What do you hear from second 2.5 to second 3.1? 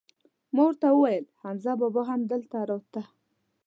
راته؟